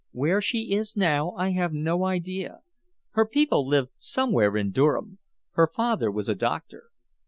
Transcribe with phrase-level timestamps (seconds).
[0.13, 2.61] Where she is now I have no idea.
[3.11, 5.19] Her people lived somewhere in Durham.
[5.51, 6.85] Her father was a doctor."